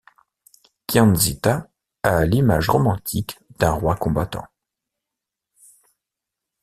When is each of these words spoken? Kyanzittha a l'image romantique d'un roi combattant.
Kyanzittha 0.87 1.69
a 2.01 2.25
l'image 2.25 2.69
romantique 2.71 3.37
d'un 3.59 3.69
roi 3.73 3.95
combattant. 3.95 4.47